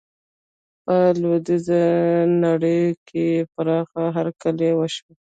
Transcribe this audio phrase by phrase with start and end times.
[0.83, 1.81] په لویدیزه
[2.45, 5.09] نړۍ کې یې پراخه هرکلی وشو.